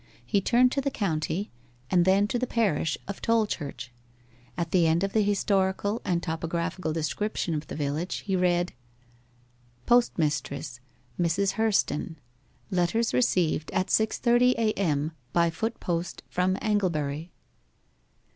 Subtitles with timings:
[0.25, 1.51] He turned to the county,
[1.91, 3.91] and then to the parish of Tolchurch.
[4.57, 8.73] At the end of the historical and topographical description of the village he read:
[9.85, 10.79] 'Postmistress
[11.19, 11.51] Mrs.
[11.51, 12.15] Hurston.
[12.71, 15.11] Letters received at 6.30 A.M.
[15.33, 17.29] by foot post from Anglebury.